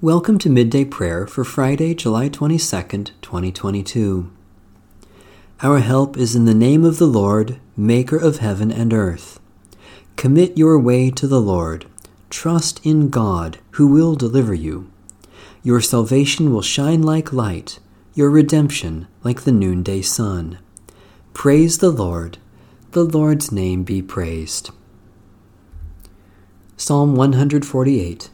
[0.00, 4.30] Welcome to Midday Prayer for Friday, July 22nd, 2022.
[5.60, 9.40] Our help is in the name of the Lord, Maker of heaven and earth.
[10.14, 11.86] Commit your way to the Lord.
[12.30, 14.88] Trust in God, who will deliver you.
[15.64, 17.80] Your salvation will shine like light,
[18.14, 20.60] your redemption like the noonday sun.
[21.34, 22.38] Praise the Lord.
[22.92, 24.70] The Lord's name be praised.
[26.76, 28.30] Psalm 148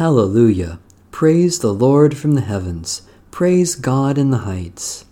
[0.00, 0.78] Hallelujah!
[1.10, 3.02] Praise the Lord from the heavens.
[3.30, 5.04] Praise God in the heights.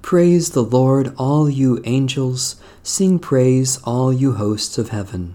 [0.00, 2.56] Praise the Lord, all you angels.
[2.82, 5.34] Sing praise, all you hosts of heaven.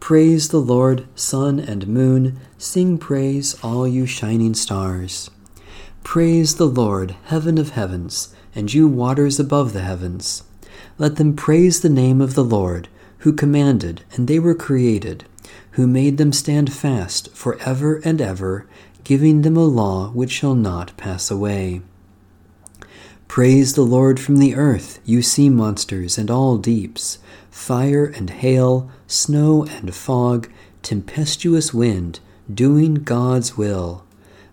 [0.00, 2.40] Praise the Lord, sun and moon.
[2.56, 5.28] Sing praise, all you shining stars.
[6.02, 10.42] Praise the Lord, heaven of heavens, and you waters above the heavens.
[10.96, 15.26] Let them praise the name of the Lord, who commanded, and they were created
[15.72, 18.66] who made them stand fast for ever and ever,
[19.04, 21.80] giving them a law which shall not pass away.
[23.28, 27.18] Praise the Lord from the earth, you sea monsters and all deeps,
[27.50, 30.50] fire and hail, snow and fog,
[30.82, 32.20] tempestuous wind,
[32.52, 34.04] doing God's will,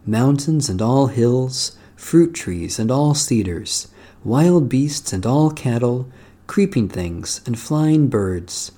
[0.06, 3.90] mountains and all hills, fruit trees and all cedars,
[4.24, 6.10] wild beasts and all cattle,
[6.48, 8.72] creeping things and flying birds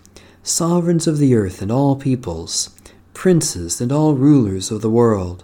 [0.43, 2.69] sovereigns of the earth and all peoples,
[3.13, 5.43] princes and all rulers of the world,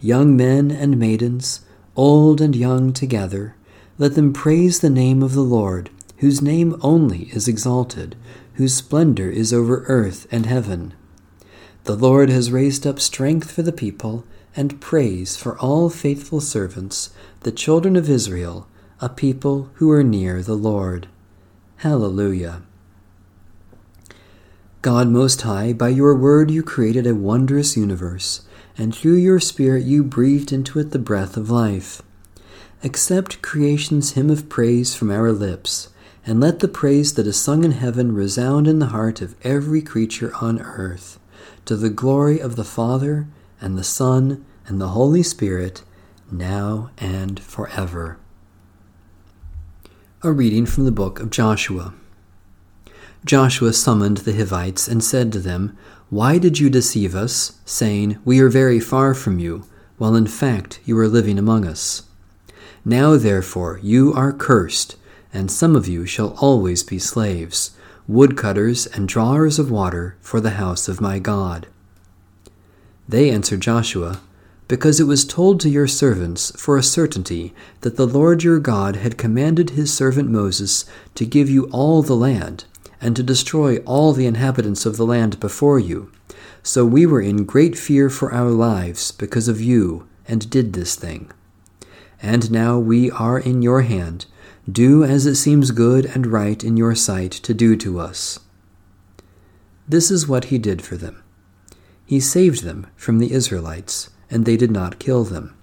[0.00, 1.60] young men and maidens,
[1.94, 3.54] old and young together,
[3.98, 8.16] let them praise the name of the Lord, whose name only is exalted,
[8.54, 10.94] whose splendor is over earth and heaven.
[11.84, 14.24] The Lord has raised up strength for the people,
[14.56, 18.66] and praise for all faithful servants, the children of Israel,
[19.00, 21.08] a people who are near the Lord.
[21.76, 22.62] Hallelujah.
[24.82, 28.46] God Most High, by your word you created a wondrous universe,
[28.78, 32.00] and through your Spirit you breathed into it the breath of life.
[32.82, 35.90] Accept creation's hymn of praise from our lips,
[36.24, 39.82] and let the praise that is sung in heaven resound in the heart of every
[39.82, 41.18] creature on earth,
[41.66, 43.26] to the glory of the Father,
[43.60, 45.82] and the Son, and the Holy Spirit,
[46.32, 48.16] now and forever.
[50.22, 51.92] A reading from the book of Joshua.
[53.24, 55.76] Joshua summoned the Hivites and said to them,
[56.08, 59.66] Why did you deceive us, saying, We are very far from you,
[59.98, 62.04] while in fact you are living among us?
[62.82, 64.96] Now therefore you are cursed,
[65.34, 67.72] and some of you shall always be slaves,
[68.08, 71.66] woodcutters and drawers of water for the house of my God.
[73.06, 74.22] They answered Joshua,
[74.66, 77.52] Because it was told to your servants for a certainty
[77.82, 82.16] that the Lord your God had commanded his servant Moses to give you all the
[82.16, 82.64] land
[83.00, 86.12] and to destroy all the inhabitants of the land before you.
[86.62, 90.94] So we were in great fear for our lives because of you, and did this
[90.94, 91.30] thing.
[92.22, 94.26] And now we are in your hand.
[94.70, 98.38] Do as it seems good and right in your sight to do to us.
[99.88, 101.22] This is what he did for them.
[102.04, 105.56] He saved them from the Israelites, and they did not kill them.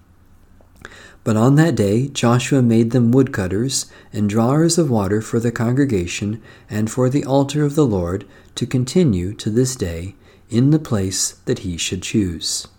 [1.27, 6.41] But on that day Joshua made them woodcutters and drawers of water for the congregation
[6.69, 10.15] and for the altar of the Lord to continue to this day
[10.49, 12.69] in the place that he should choose.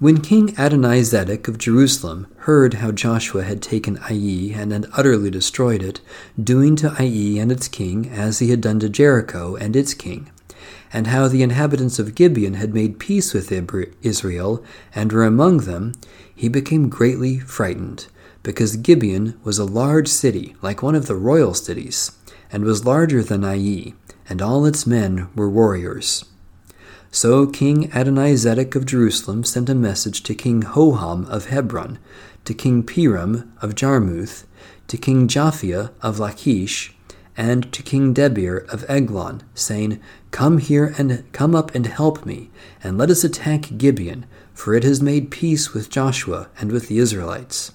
[0.00, 5.80] When King Adonizedek of Jerusalem heard how Joshua had taken Ai and had utterly destroyed
[5.80, 6.00] it,
[6.42, 10.32] doing to Ai and its king as he had done to Jericho and its king,
[10.96, 13.52] and how the inhabitants of Gibeon had made peace with
[14.00, 14.64] Israel
[14.94, 15.92] and were among them,
[16.34, 18.06] he became greatly frightened,
[18.42, 22.12] because Gibeon was a large city, like one of the royal cities,
[22.50, 23.92] and was larger than Ai,
[24.26, 26.24] and all its men were warriors.
[27.10, 31.98] So King Adonizedek of Jerusalem sent a message to King Hoham of Hebron,
[32.46, 34.46] to King Piram of Jarmuth,
[34.88, 36.95] to King Japhia of Lachish,
[37.36, 40.00] and to King Debir of Eglon, saying,
[40.30, 42.50] Come here and come up and help me,
[42.82, 46.98] and let us attack Gibeon, for it has made peace with Joshua and with the
[46.98, 47.72] Israelites.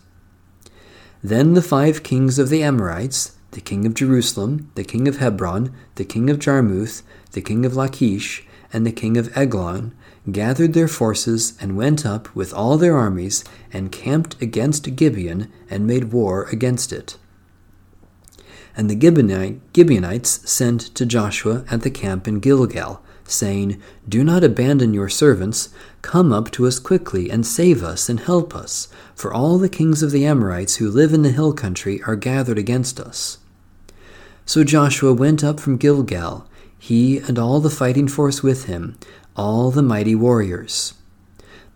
[1.24, 5.74] Then the five kings of the Amorites, the king of Jerusalem, the king of Hebron,
[5.96, 7.04] the king of Jarmuth,
[7.34, 9.94] the king of Lachish, and the king of Eglon,
[10.32, 13.44] gathered their forces and went up with all their armies
[13.74, 17.18] and camped against Gibeon and made war against it.
[18.76, 19.00] And the
[19.76, 25.70] Gibeonites sent to Joshua at the camp in Gilgal, saying, Do not abandon your servants.
[26.02, 30.02] Come up to us quickly and save us and help us, for all the kings
[30.02, 33.38] of the Amorites who live in the hill country are gathered against us.
[34.46, 36.48] So Joshua went up from Gilgal,
[36.78, 38.98] he and all the fighting force with him,
[39.36, 40.96] all the mighty warriors.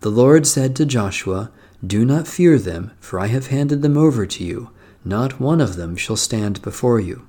[0.01, 1.51] The Lord said to Joshua,
[1.86, 4.71] Do not fear them, for I have handed them over to you.
[5.06, 7.28] Not one of them shall stand before you.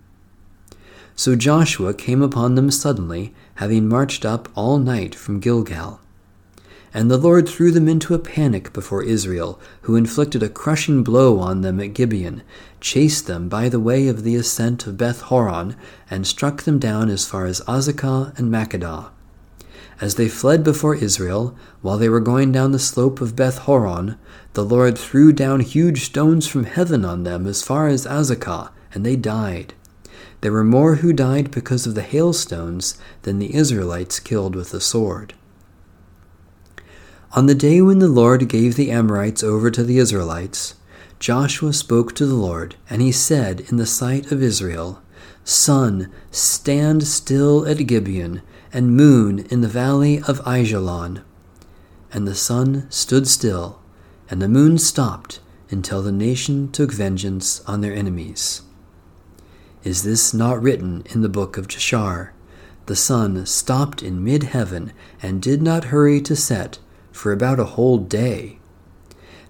[1.14, 6.00] So Joshua came upon them suddenly, having marched up all night from Gilgal.
[6.94, 11.38] And the Lord threw them into a panic before Israel, who inflicted a crushing blow
[11.38, 12.42] on them at Gibeon,
[12.80, 15.76] chased them by the way of the ascent of Beth Horon,
[16.10, 19.10] and struck them down as far as Azekah and Makkedah.
[20.00, 24.18] As they fled before Israel, while they were going down the slope of Beth Horon,
[24.52, 29.06] the Lord threw down huge stones from heaven on them as far as Azekah, and
[29.06, 29.72] they died.
[30.42, 34.80] There were more who died because of the hailstones than the Israelites killed with the
[34.80, 35.34] sword.
[37.32, 40.74] On the day when the Lord gave the Amorites over to the Israelites,
[41.18, 45.02] Joshua spoke to the Lord, and he said in the sight of Israel,
[45.44, 48.42] Sun, stand still at Gibeon,
[48.76, 51.22] and moon in the valley of Aijalon.
[52.12, 53.80] And the sun stood still,
[54.28, 55.40] and the moon stopped
[55.70, 58.60] until the nation took vengeance on their enemies.
[59.82, 62.32] Is this not written in the book of Jashar?
[62.84, 66.78] The sun stopped in mid heaven and did not hurry to set
[67.10, 68.58] for about a whole day.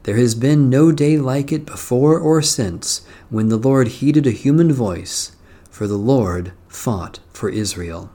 [0.05, 4.31] There has been no day like it before or since when the Lord heeded a
[4.31, 5.34] human voice,
[5.69, 8.12] for the Lord fought for Israel.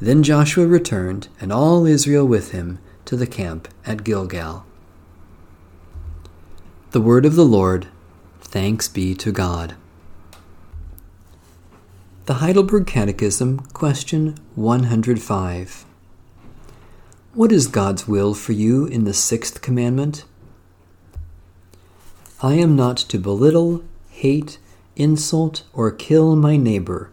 [0.00, 4.64] Then Joshua returned, and all Israel with him, to the camp at Gilgal.
[6.90, 7.88] The word of the Lord.
[8.40, 9.74] Thanks be to God.
[12.26, 15.84] The Heidelberg Catechism, question 105.
[17.34, 20.24] What is God's will for you in the sixth commandment?
[22.40, 24.58] I am not to belittle, hate,
[24.96, 27.10] insult, or kill my neighbor,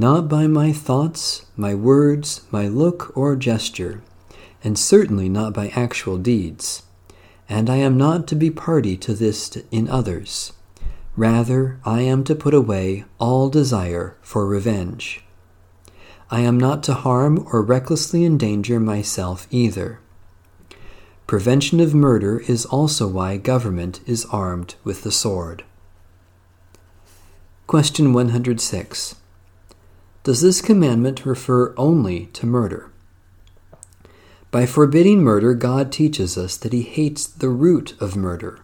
[0.00, 4.02] not by my thoughts, my words, my look, or gesture,
[4.62, 6.82] and certainly not by actual deeds.
[7.48, 10.52] And I am not to be party to this in others.
[11.16, 15.24] Rather, I am to put away all desire for revenge.
[16.30, 20.00] I am not to harm or recklessly endanger myself either.
[21.26, 25.64] Prevention of murder is also why government is armed with the sword.
[27.66, 29.14] Question 106.
[30.26, 32.90] Does this commandment refer only to murder?
[34.50, 38.58] By forbidding murder, God teaches us that He hates the root of murder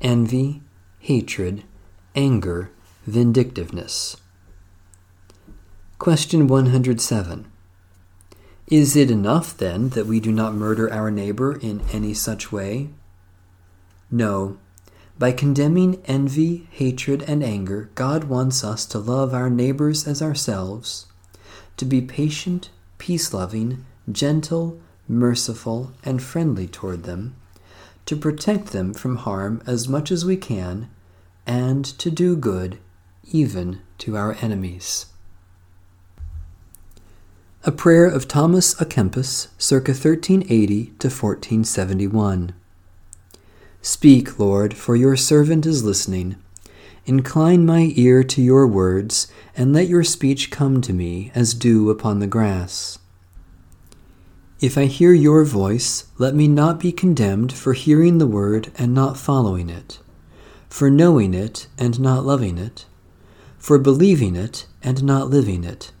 [0.00, 0.62] envy,
[1.00, 1.64] hatred,
[2.14, 2.70] anger,
[3.04, 4.16] vindictiveness.
[5.98, 7.50] Question 107.
[8.68, 12.90] Is it enough, then, that we do not murder our neighbor in any such way?
[14.08, 14.56] No.
[15.22, 21.06] By condemning envy, hatred, and anger, God wants us to love our neighbors as ourselves,
[21.76, 27.36] to be patient, peace loving, gentle, merciful, and friendly toward them,
[28.04, 30.90] to protect them from harm as much as we can,
[31.46, 32.80] and to do good
[33.30, 35.06] even to our enemies.
[37.62, 42.54] A prayer of Thomas à Kempis, circa 1380 to 1471.
[43.82, 46.36] Speak, Lord, for your servant is listening.
[47.04, 51.90] Incline my ear to your words, and let your speech come to me as dew
[51.90, 52.98] upon the grass.
[54.60, 58.94] If I hear your voice, let me not be condemned for hearing the word and
[58.94, 59.98] not following it
[60.72, 62.86] for knowing it and not loving it,
[63.58, 65.92] for believing it and not living it.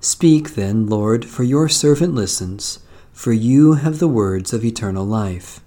[0.00, 5.60] Speak then, Lord, for your servant listens, for you have the words of eternal life.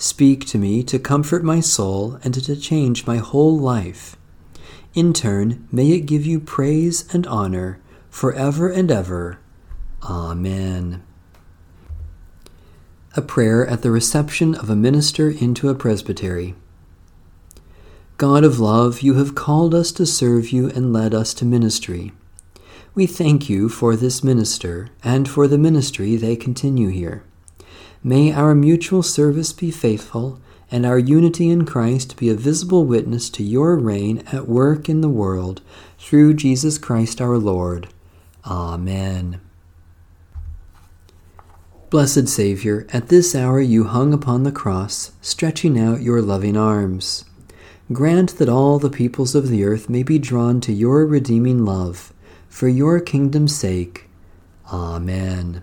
[0.00, 4.16] Speak to me to comfort my soul and to change my whole life.
[4.94, 9.40] In turn, may it give you praise and honor forever and ever.
[10.04, 11.02] Amen.
[13.16, 16.54] A prayer at the reception of a minister into a presbytery.
[18.18, 22.12] God of love, you have called us to serve you and led us to ministry.
[22.94, 27.24] We thank you for this minister and for the ministry they continue here.
[28.02, 30.40] May our mutual service be faithful
[30.70, 35.00] and our unity in Christ be a visible witness to your reign at work in
[35.00, 35.62] the world
[35.98, 37.88] through Jesus Christ our Lord.
[38.44, 39.40] Amen.
[41.90, 47.24] Blessed Saviour, at this hour you hung upon the cross, stretching out your loving arms.
[47.90, 52.12] Grant that all the peoples of the earth may be drawn to your redeeming love,
[52.46, 54.04] for your kingdom's sake.
[54.70, 55.62] Amen.